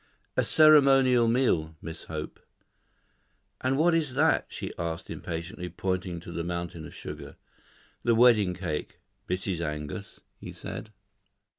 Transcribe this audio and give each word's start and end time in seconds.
"A 0.35 0.43
ceremonial 0.43 1.27
meal, 1.27 1.75
Miss 1.79 2.05
Hope." 2.05 2.39
"And 3.63 3.77
what 3.77 3.93
is 3.93 4.15
that?" 4.15 4.47
she 4.49 4.73
asked 4.75 5.11
impatiently, 5.11 5.69
pointing 5.69 6.19
to 6.21 6.31
the 6.31 6.43
mountain 6.43 6.87
of 6.87 6.95
sugar. 6.95 7.35
"The 8.01 8.15
wedding 8.15 8.55
cake, 8.55 8.99
Mrs. 9.29 9.61
Angus," 9.63 10.19
he 10.39 10.53
said. 10.53 10.89